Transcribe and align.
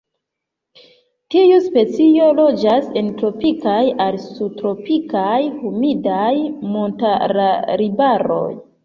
Tiu 1.33 1.57
specio 1.65 2.29
loĝas 2.39 2.87
en 3.01 3.11
tropikaj 3.19 3.83
al 4.07 4.17
subtropikaj, 4.23 5.37
humidaj 5.59 6.33
montararbaroj. 6.73 8.43